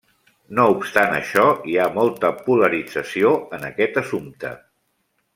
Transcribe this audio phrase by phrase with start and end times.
[0.59, 1.43] No obstant això,
[1.73, 4.55] hi ha molta polarització en aquest assumpte.